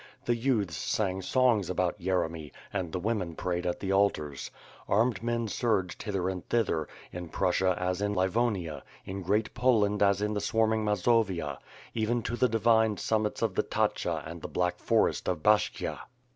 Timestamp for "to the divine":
12.23-12.97